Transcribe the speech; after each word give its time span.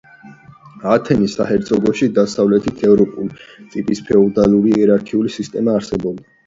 ათენის 0.93 1.35
საჰერცოგოში 1.41 2.09
დასავლეთ 2.17 2.83
ევროპული 2.91 3.71
ტიპის 3.77 4.05
ფეოდალური 4.11 4.77
იერარქიული 4.77 5.39
სისტემა 5.41 5.81
არსებობდა. 5.83 6.31